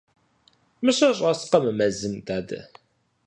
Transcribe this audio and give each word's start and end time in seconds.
Мыщэ 0.83 1.09
щӀэскъэ 1.17 1.57
мы 1.63 1.71
мэзым, 1.77 2.15
дадэ? 2.25 2.59